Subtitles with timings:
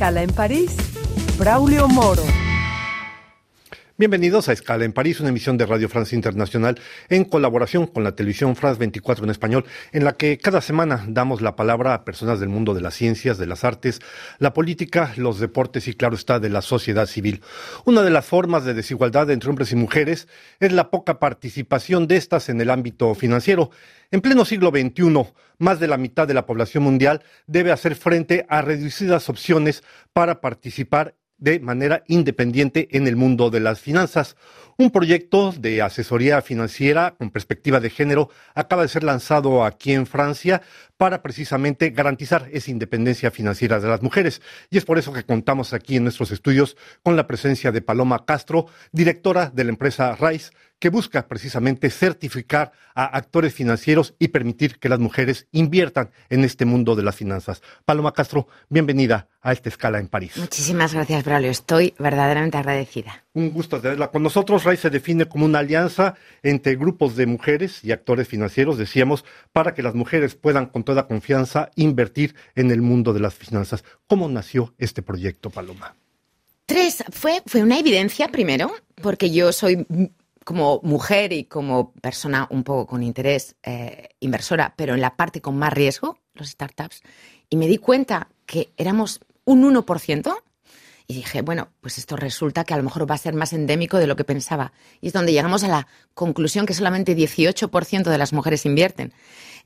[0.00, 0.74] escala en París,
[1.36, 2.39] Braulio Moro.
[4.00, 6.80] Bienvenidos a Escala en París, una emisión de Radio France Internacional
[7.10, 11.42] en colaboración con la televisión France 24 en español, en la que cada semana damos
[11.42, 14.00] la palabra a personas del mundo de las ciencias, de las artes,
[14.38, 17.42] la política, los deportes y claro está de la sociedad civil.
[17.84, 20.28] Una de las formas de desigualdad entre hombres y mujeres
[20.60, 23.68] es la poca participación de estas en el ámbito financiero.
[24.10, 28.46] En pleno siglo XXI, más de la mitad de la población mundial debe hacer frente
[28.48, 34.36] a reducidas opciones para participar de manera independiente en el mundo de las finanzas.
[34.80, 40.06] Un proyecto de asesoría financiera con perspectiva de género acaba de ser lanzado aquí en
[40.06, 40.62] Francia
[40.96, 44.40] para precisamente garantizar esa independencia financiera de las mujeres.
[44.70, 48.24] Y es por eso que contamos aquí en nuestros estudios con la presencia de Paloma
[48.24, 54.78] Castro, directora de la empresa RISE, que busca precisamente certificar a actores financieros y permitir
[54.78, 57.62] que las mujeres inviertan en este mundo de las finanzas.
[57.84, 60.32] Paloma Castro, bienvenida a esta escala en París.
[60.38, 61.50] Muchísimas gracias, Braulio.
[61.50, 63.24] Estoy verdaderamente agradecida.
[63.32, 64.64] Un gusto tenerla con nosotros.
[64.64, 69.72] RAI se define como una alianza entre grupos de mujeres y actores financieros, decíamos, para
[69.72, 73.84] que las mujeres puedan con toda confianza invertir en el mundo de las finanzas.
[74.08, 75.94] ¿Cómo nació este proyecto, Paloma?
[76.66, 79.86] Tres, fue, fue una evidencia primero, porque yo soy
[80.44, 85.40] como mujer y como persona un poco con interés eh, inversora, pero en la parte
[85.40, 87.02] con más riesgo, los startups,
[87.48, 90.36] y me di cuenta que éramos un 1%,
[91.10, 93.98] y dije, bueno, pues esto resulta que a lo mejor va a ser más endémico
[93.98, 94.72] de lo que pensaba.
[95.00, 99.12] Y es donde llegamos a la conclusión que solamente 18% de las mujeres invierten,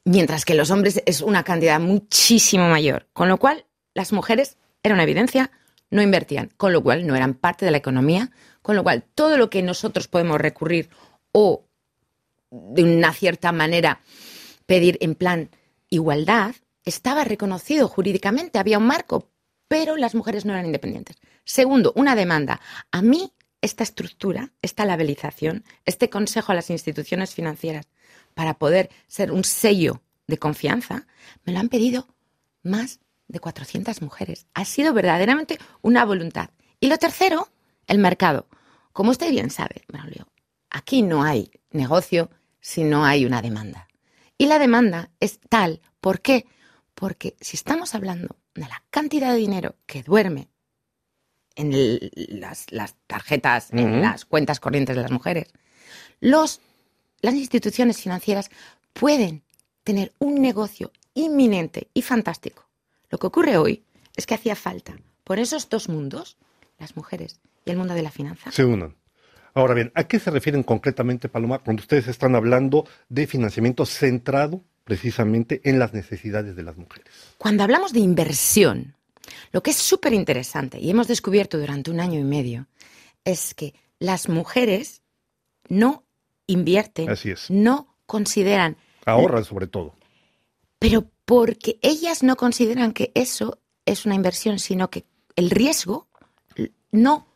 [0.05, 3.09] mientras que los hombres es una cantidad muchísimo mayor.
[3.13, 5.51] Con lo cual, las mujeres, era una evidencia,
[5.91, 8.31] no invertían, con lo cual no eran parte de la economía
[8.65, 10.89] con lo cual, todo lo que nosotros podemos recurrir
[11.33, 11.67] o
[12.51, 14.01] de una cierta manera
[14.65, 15.51] pedir en plan
[15.91, 19.29] igualdad, estaba reconocido jurídicamente, había un marco,
[19.69, 21.17] pero las mujeres no eran independientes.
[21.45, 22.61] Segundo, una demanda.
[22.91, 27.87] A mí, esta estructura, esta labelización, este consejo a las instituciones financieras
[28.35, 31.07] para poder ser un sello de confianza,
[31.45, 32.09] me lo han pedido
[32.63, 34.47] más de 400 mujeres.
[34.55, 36.51] Ha sido verdaderamente una voluntad.
[36.81, 37.49] Y lo tercero,
[37.87, 38.49] el mercado.
[38.93, 40.29] Como usted bien sabe, Braulio,
[40.71, 42.31] aquí no hay negocio
[42.61, 43.89] si no hay una demanda.
[44.39, 46.47] Y la demanda es tal, ¿por qué?
[46.95, 50.49] Porque si estamos hablando de la cantidad de dinero que duerme
[51.57, 52.67] en las,
[53.07, 55.53] tarjetas, en las cuentas corrientes de las mujeres,
[56.21, 56.61] los,
[57.21, 58.51] las instituciones financieras
[58.93, 59.43] pueden
[59.83, 62.67] tener un negocio inminente y fantástico.
[63.11, 63.85] Lo que ocurre hoy
[64.17, 66.37] es que hacía falta por esos dos mundos,
[66.79, 68.51] las mujeres y el mundo de la finanza.
[68.51, 68.97] Se unan.
[69.55, 74.65] Ahora bien, ¿a qué se refieren concretamente, Paloma, cuando ustedes están hablando de financiamiento centrado
[74.83, 77.07] precisamente en las necesidades de las mujeres?
[77.39, 78.97] Cuando hablamos de inversión,
[79.53, 82.67] lo que es súper interesante y hemos descubierto durante un año y medio
[83.25, 85.03] es que las mujeres
[85.69, 86.05] no
[86.47, 87.51] invierten, Así es.
[87.51, 88.77] no consideran.
[89.07, 89.95] Ahorran sobre todo.
[90.79, 95.05] Pero porque ellas no consideran que eso es una inversión, sino que
[95.37, 96.09] el riesgo
[96.93, 97.27] no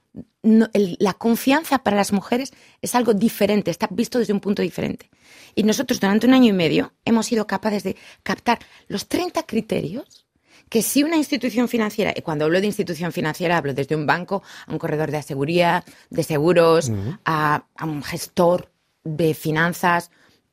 [0.42, 5.10] la confianza para las mujeres es algo diferente, está visto desde un punto diferente.
[5.54, 10.26] Y nosotros durante un año y medio hemos sido capaces de captar los 30 criterios
[10.68, 14.42] que si una institución financiera, y cuando hablo de institución financiera hablo desde un banco
[14.66, 16.92] a un corredor de seguridad, de seguros,
[17.24, 18.70] a, un gestor
[19.04, 20.10] de finanzas,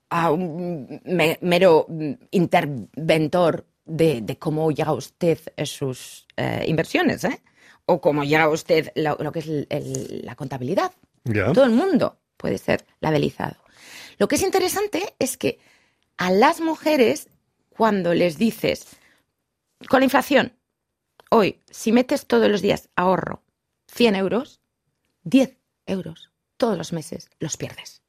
[0.09, 1.01] a un
[1.41, 1.87] mero
[2.31, 7.41] interventor de, cómo llega usted a sus eh, inversiones, ¿eh?
[7.85, 9.39] o como llega usted lo, que
[9.69, 10.91] es la contabilidad.
[11.53, 13.55] Todo el mundo puede ser labelizado.
[14.17, 15.59] Lo que es interesante es que
[16.17, 17.27] a las mujeres,
[17.69, 18.87] cuando les dices,
[19.89, 20.53] con la inflación,
[21.29, 23.43] hoy, si metes todos los días ahorro
[23.91, 24.61] 100 euros,
[25.23, 28.01] 10 euros todos los meses los pierdes.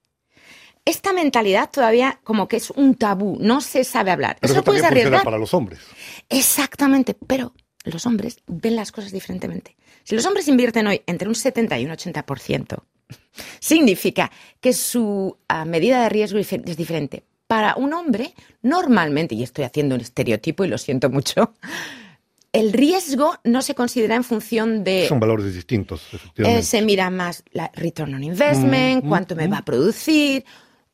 [0.84, 4.36] Esta mentalidad todavía como que es un tabú, no se sabe hablar.
[4.40, 5.24] Pero eso, puedes arriesgar.
[5.24, 5.80] para los hombres.
[6.28, 9.76] Exactamente, pero los hombres ven las cosas diferentemente.
[10.04, 12.84] Si los hombres invierten hoy entre un 70 y un 80%,
[13.60, 14.30] significa
[14.60, 17.24] que su ah, medida de riesgo es diferente.
[17.46, 21.54] Para un hombre, normalmente, y estoy haciendo un estereotipo y lo siento mucho,
[22.52, 25.06] el riesgo no se considera en función de...
[25.08, 26.60] Son valores distintos, efectivamente.
[26.60, 29.52] Eh, se mira más la return on investment, mm, cuánto me mm.
[29.52, 30.44] va a producir,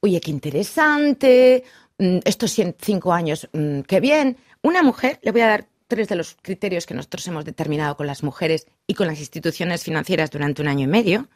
[0.00, 1.64] oye, qué interesante,
[1.98, 3.48] mm, estos cinco años,
[3.86, 4.36] qué bien.
[4.62, 8.06] Una mujer, le voy a dar tres de los criterios que nosotros hemos determinado con
[8.06, 11.28] las mujeres y con las instituciones financieras durante un año y medio,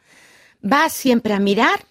[0.65, 1.85] va siempre a mirar,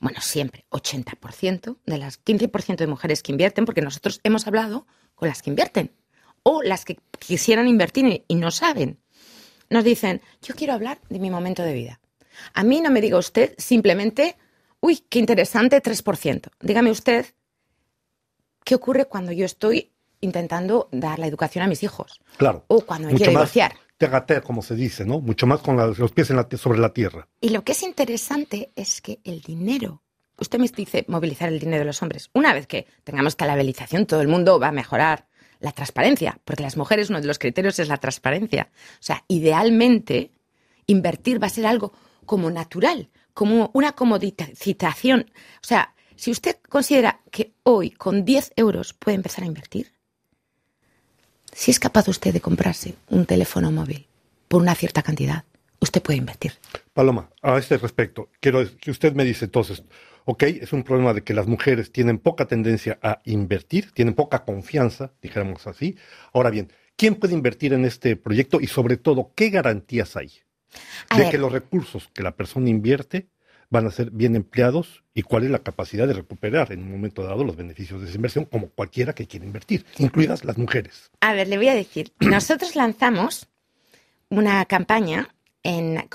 [0.00, 5.28] bueno, siempre, 80% de las 15% de mujeres que invierten, porque nosotros hemos hablado con
[5.28, 5.92] las que invierten
[6.42, 8.98] o las que quisieran invertir y no saben.
[9.70, 12.00] nos dicen, yo quiero hablar de mi momento de vida.
[12.54, 14.36] A mí no me diga usted simplemente,
[14.80, 16.48] uy, qué interesante, 3%.
[16.60, 17.26] Dígame usted,
[18.64, 22.20] ¿qué ocurre cuando yo estoy intentando dar la educación a mis hijos?
[22.38, 22.64] Claro.
[22.68, 23.74] O cuando me quiero más divorciar.
[23.98, 25.20] Tegater, como se dice, ¿no?
[25.20, 27.28] Mucho más con los pies sobre la tierra.
[27.40, 30.02] Y lo que es interesante es que el dinero,
[30.38, 32.30] usted me dice movilizar el dinero de los hombres.
[32.32, 35.26] Una vez que tengamos esta labelización, todo el mundo va a mejorar
[35.60, 38.70] la transparencia, porque las mujeres uno de los criterios es la transparencia.
[38.94, 40.30] O sea, idealmente
[40.86, 41.92] invertir va a ser algo
[42.24, 45.30] como natural, como una comoditación.
[45.62, 49.92] O sea, si usted considera que hoy con 10 euros puede empezar a invertir,
[51.58, 54.06] si es capaz usted de comprarse un teléfono móvil
[54.46, 55.42] por una cierta cantidad,
[55.80, 56.52] usted puede invertir.
[56.94, 59.82] Paloma, a este respecto, quiero que usted me dice entonces,
[60.24, 64.44] ok, es un problema de que las mujeres tienen poca tendencia a invertir, tienen poca
[64.44, 65.96] confianza, dijéramos así.
[66.32, 70.30] Ahora bien, ¿quién puede invertir en este proyecto y sobre todo, qué garantías hay
[71.08, 71.32] A de ver.
[71.32, 73.26] que los recursos que la persona invierte
[73.70, 77.22] van a ser bien empleados y cuál es la capacidad de recuperar en un momento
[77.22, 81.10] dado los beneficios de esa inversión, como cualquiera que quiera invertir, incluidas las mujeres?
[81.20, 83.48] A ver, le voy a decir, nosotros lanzamos
[84.30, 86.08] una campaña en,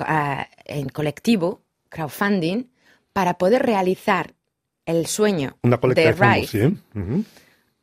[0.66, 2.66] en colectivo, crowdfunding,
[3.12, 4.34] para poder realizar
[4.86, 6.74] el sueño Una de, de fondos, RISE.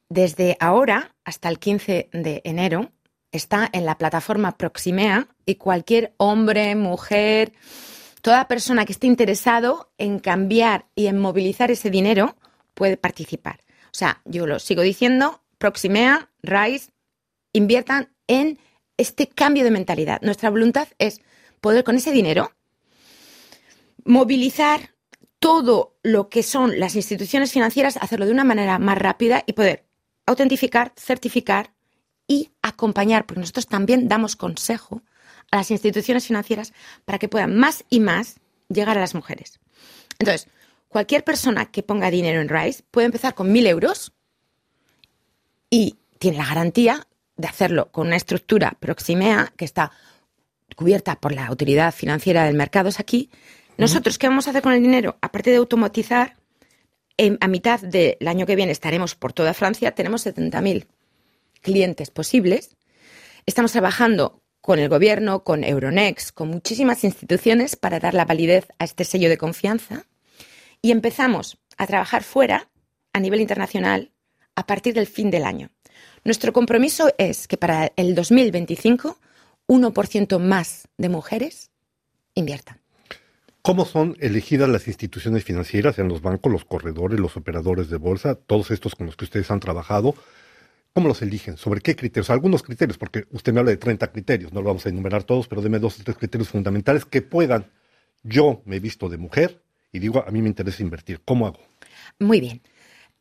[0.08, 2.90] Desde ahora hasta el 15 de enero
[3.30, 7.52] está en la plataforma Proximea y cualquier hombre, mujer,
[8.22, 12.36] toda persona que esté interesado en cambiar y en movilizar ese dinero
[12.74, 13.60] puede participar.
[13.86, 16.90] O sea, yo lo sigo diciendo, Proximea, RISE,
[17.52, 18.58] inviertan en
[18.96, 20.20] este cambio de mentalidad.
[20.22, 21.20] Nuestra voluntad es
[21.60, 22.52] poder con ese dinero
[24.04, 24.94] movilizar
[25.38, 29.86] todo lo que son las instituciones financieras, hacerlo de una manera más rápida y poder
[30.26, 31.72] autentificar, certificar
[32.26, 35.02] y acompañar, porque nosotros también damos consejo
[35.50, 36.72] a las instituciones financieras
[37.04, 38.36] para que puedan más y más
[38.68, 39.58] llegar a las mujeres.
[40.18, 40.48] Entonces,
[40.88, 44.12] cualquier persona que ponga dinero en RISE puede empezar con mil euros
[45.70, 47.06] y tiene la garantía
[47.36, 49.92] de hacerlo con una estructura Proximea que está
[50.76, 53.30] cubierta por la Autoridad Financiera del Mercado es aquí.
[53.76, 55.16] Nosotros, ¿qué vamos a hacer con el dinero?
[55.22, 56.36] Aparte de automatizar,
[57.16, 60.86] en- a mitad del año que viene estaremos por toda Francia, tenemos 70.000
[61.62, 62.76] clientes posibles.
[63.46, 64.39] Estamos trabajando
[64.70, 69.28] con el gobierno, con Euronext, con muchísimas instituciones para dar la validez a este sello
[69.28, 70.06] de confianza.
[70.80, 72.68] Y empezamos a trabajar fuera,
[73.12, 74.12] a nivel internacional,
[74.54, 75.70] a partir del fin del año.
[76.22, 79.18] Nuestro compromiso es que para el 2025,
[79.66, 81.72] 1% más de mujeres
[82.36, 82.80] inviertan.
[83.62, 88.36] ¿Cómo son elegidas las instituciones financieras, sean los bancos, los corredores, los operadores de bolsa,
[88.36, 90.14] todos estos con los que ustedes han trabajado?
[90.92, 91.56] ¿Cómo los eligen?
[91.56, 92.30] ¿Sobre qué criterios?
[92.30, 95.46] Algunos criterios, porque usted me habla de 30 criterios, no lo vamos a enumerar todos,
[95.46, 97.70] pero deme dos o tres criterios fundamentales que puedan.
[98.22, 101.20] Yo me he visto de mujer y digo, a mí me interesa invertir.
[101.24, 101.60] ¿Cómo hago?
[102.18, 102.62] Muy bien.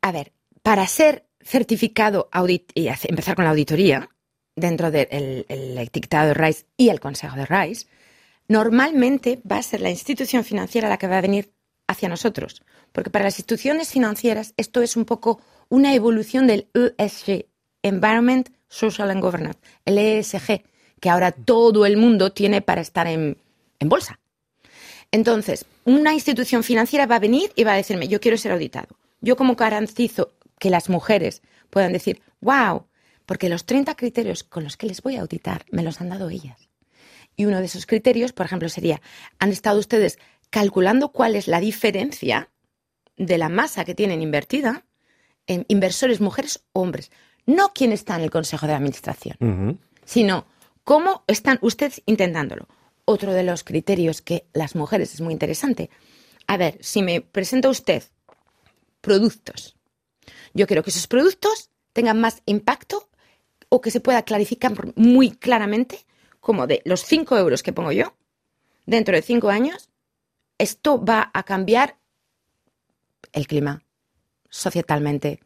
[0.02, 0.34] A ver,
[0.64, 4.10] para ser certificado audit y empezar con la auditoría
[4.56, 7.88] dentro del el, el etiquetado de RISE y el consejo de RISE,
[8.48, 11.54] normalmente va a ser la institución financiera la que va a venir
[11.88, 12.62] hacia nosotros.
[12.92, 17.46] Porque para las instituciones financieras esto es un poco una evolución del ESG,
[17.84, 20.64] Environment, Social and Governance, el ESG,
[21.00, 23.38] que ahora todo el mundo tiene para estar en,
[23.80, 24.20] bolsa.
[25.12, 28.98] Entonces, una institución financiera va a venir y va a decirme, yo quiero ser auditado.
[29.22, 32.86] Yo como garantizo que las mujeres puedan decir, wow,
[33.26, 36.30] porque los 30 criterios con los que les voy a auditar me los han dado
[36.30, 36.70] ellas.
[37.36, 39.02] Y uno de esos criterios, por ejemplo, sería,
[39.40, 40.20] ¿han estado ustedes
[40.50, 42.50] calculando cuál es la diferencia
[43.18, 44.86] de la masa que tienen invertida
[45.48, 47.12] en inversores mujeres o hombres?
[47.50, 50.48] No quién está en el Consejo de Administración sino
[50.84, 52.68] cómo están ustedes intentándolo.
[53.06, 55.92] Otro de los criterios que las mujeres es muy interesante.
[56.48, 58.04] A ver, si me presenta usted
[59.02, 59.78] productos,
[60.56, 63.10] yo quiero que esos productos tengan más impacto
[63.70, 66.06] o que se pueda clarificar muy claramente
[66.40, 68.16] como de los 5 euros que pongo yo,
[68.88, 69.90] dentro de 5 años,
[70.58, 71.98] esto va a cambiar
[73.32, 73.84] el clima
[74.50, 75.40] societalmente,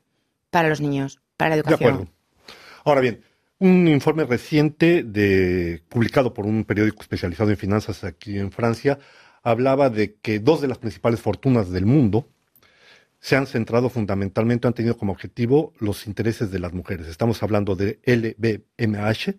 [0.50, 1.94] para los niños, para la De educación.
[1.94, 2.12] acuerdo.
[2.86, 3.22] Ahora bien,
[3.60, 9.00] un informe reciente de, publicado por un periódico especializado en finanzas aquí en Francia
[9.42, 12.28] hablaba de que dos de las principales fortunas del mundo
[13.24, 17.08] se han centrado fundamentalmente, han tenido como objetivo los intereses de las mujeres.
[17.08, 19.30] Estamos hablando de LVMH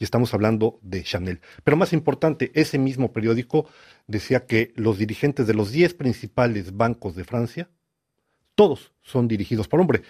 [0.00, 1.40] y estamos hablando de Chanel.
[1.62, 3.66] Pero más importante, ese mismo periódico
[4.08, 7.68] decía que los dirigentes de los 10 principales bancos de Francia
[8.58, 10.02] todos son dirigidos por hombres,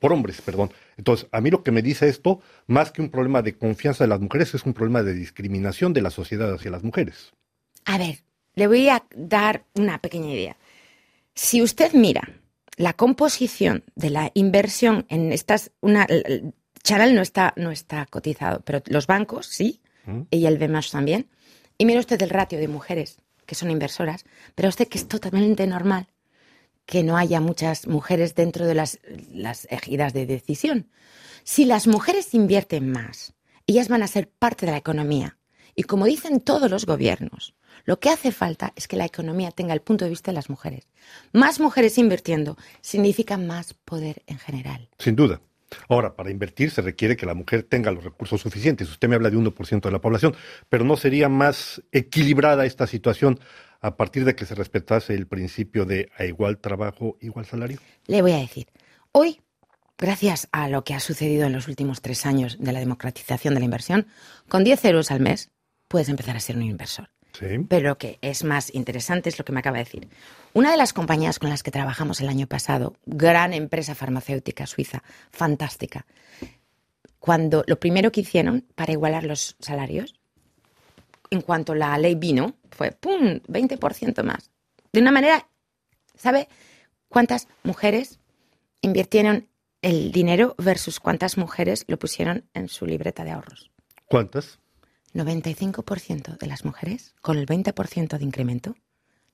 [0.00, 0.72] por hombres, perdón.
[0.96, 4.08] Entonces, a mí lo que me dice esto, más que un problema de confianza de
[4.08, 7.30] las mujeres, es un problema de discriminación de la sociedad hacia las mujeres.
[7.84, 8.24] A ver,
[8.56, 10.56] le voy a dar una pequeña idea.
[11.36, 12.28] Si usted mira
[12.76, 16.04] la composición de la inversión en estas, una,
[16.82, 20.22] Chanel no está, no está cotizado, pero los bancos sí, mm.
[20.32, 21.28] y el BEMAS también.
[21.78, 24.24] Y mira usted el ratio de mujeres que son inversoras,
[24.56, 26.08] pero usted que es totalmente normal
[26.86, 28.98] que no haya muchas mujeres dentro de las,
[29.32, 30.90] las ejidas de decisión.
[31.44, 33.34] Si las mujeres invierten más,
[33.66, 35.38] ellas van a ser parte de la economía.
[35.74, 39.74] Y como dicen todos los gobiernos, lo que hace falta es que la economía tenga
[39.74, 40.86] el punto de vista de las mujeres.
[41.32, 44.88] Más mujeres invirtiendo significa más poder en general.
[44.98, 45.40] Sin duda.
[45.88, 48.88] Ahora, para invertir se requiere que la mujer tenga los recursos suficientes.
[48.88, 50.34] Usted me habla de 1% de la población,
[50.68, 53.40] pero ¿no sería más equilibrada esta situación
[53.80, 57.78] a partir de que se respetase el principio de a igual trabajo, igual salario?
[58.06, 58.68] Le voy a decir,
[59.12, 59.40] hoy,
[59.98, 63.60] gracias a lo que ha sucedido en los últimos tres años de la democratización de
[63.60, 64.06] la inversión,
[64.48, 65.50] con 10 euros al mes
[65.88, 67.10] puedes empezar a ser un inversor.
[67.68, 70.08] Pero lo que es más interesante es lo que me acaba de decir.
[70.52, 75.02] Una de las compañías con las que trabajamos el año pasado, gran empresa farmacéutica suiza,
[75.30, 76.06] fantástica,
[77.18, 80.14] cuando lo primero que hicieron para igualar los salarios,
[81.30, 83.40] en cuanto la ley vino, fue ¡pum!
[83.48, 84.50] 20% más.
[84.92, 85.48] De una manera,
[86.14, 86.48] ¿sabe
[87.08, 88.20] cuántas mujeres
[88.80, 89.48] invirtieron
[89.82, 93.70] el dinero versus cuántas mujeres lo pusieron en su libreta de ahorros?
[94.04, 94.60] ¿Cuántas?
[95.14, 98.74] 95% de las mujeres, con el 20% de incremento,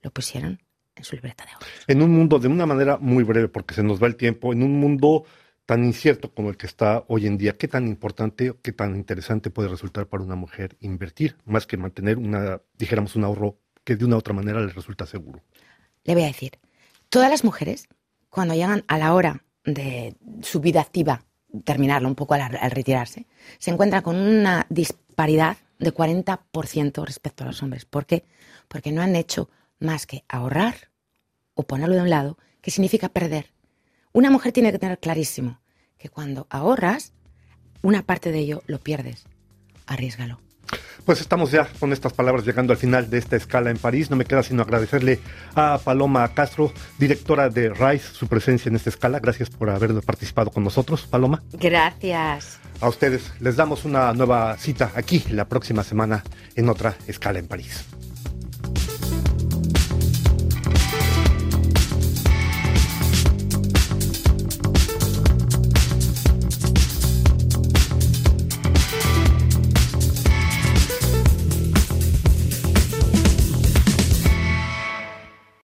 [0.03, 0.61] lo pusieron
[0.95, 1.69] en su libreta de ahorros.
[1.87, 4.63] En un mundo, de una manera muy breve, porque se nos va el tiempo, en
[4.63, 5.25] un mundo
[5.67, 9.51] tan incierto como el que está hoy en día, ¿qué tan importante, qué tan interesante
[9.51, 14.05] puede resultar para una mujer invertir, más que mantener una, dijéramos, un ahorro que de
[14.05, 15.43] una u otra manera le resulta seguro?
[16.05, 16.59] Le voy a decir,
[17.09, 17.89] todas las mujeres,
[18.31, 21.25] cuando llegan a la hora de su vida activa,
[21.65, 23.27] terminarlo un poco al, al retirarse,
[23.59, 27.85] se encuentran con una disparidad de 40% respecto a los hombres.
[27.85, 28.25] ¿Por qué?
[28.69, 30.91] Porque no han hecho más que ahorrar
[31.55, 33.53] o ponerlo de un lado, que significa perder.
[34.13, 35.61] Una mujer tiene que tener clarísimo
[35.99, 37.13] que cuando ahorras,
[37.83, 39.25] una parte de ello lo pierdes.
[39.87, 40.39] Arriesgalo.
[41.05, 44.11] Pues estamos ya con estas palabras llegando al final de esta escala en París.
[44.11, 45.19] No me queda sino agradecerle
[45.55, 49.19] a Paloma Castro, directora de RISE, su presencia en esta escala.
[49.19, 51.43] Gracias por haber participado con nosotros, Paloma.
[51.53, 52.61] Gracias.
[52.81, 56.25] A ustedes les damos una nueva cita aquí la próxima semana
[56.57, 57.85] en otra escala en París.